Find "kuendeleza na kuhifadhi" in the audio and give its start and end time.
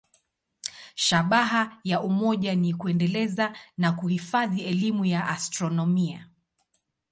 2.73-4.61